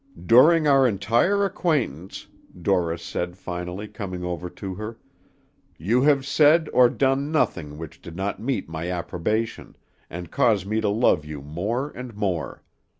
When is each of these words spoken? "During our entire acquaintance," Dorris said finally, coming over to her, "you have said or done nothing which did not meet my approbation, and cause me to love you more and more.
"During 0.25 0.67
our 0.67 0.87
entire 0.87 1.45
acquaintance," 1.45 2.25
Dorris 2.59 3.03
said 3.03 3.37
finally, 3.37 3.87
coming 3.87 4.23
over 4.23 4.49
to 4.49 4.73
her, 4.73 4.97
"you 5.77 6.01
have 6.01 6.25
said 6.25 6.67
or 6.73 6.89
done 6.89 7.31
nothing 7.31 7.77
which 7.77 8.01
did 8.01 8.15
not 8.15 8.39
meet 8.41 8.67
my 8.67 8.89
approbation, 8.89 9.75
and 10.09 10.31
cause 10.31 10.65
me 10.65 10.81
to 10.81 10.89
love 10.89 11.23
you 11.23 11.43
more 11.43 11.91
and 11.91 12.15
more. 12.15 12.63